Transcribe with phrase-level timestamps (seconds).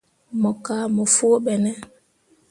[0.41, 1.71] Mo kah mo foo ɓe ne.